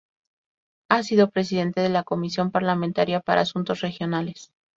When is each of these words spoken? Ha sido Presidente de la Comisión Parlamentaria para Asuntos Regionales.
Ha 0.89 1.03
sido 1.03 1.29
Presidente 1.29 1.79
de 1.81 1.89
la 1.89 2.01
Comisión 2.03 2.49
Parlamentaria 2.49 3.19
para 3.19 3.41
Asuntos 3.41 3.81
Regionales. 3.81 4.51